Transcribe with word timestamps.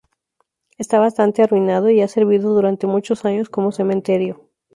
Está 0.79 0.97
bastante 0.97 1.43
arruinado 1.43 1.91
y 1.91 2.01
ha 2.01 2.07
servido 2.07 2.55
durante 2.55 2.87
muchos 2.87 3.23
años 3.23 3.49
como 3.51 3.71
cementerio. 3.71 4.49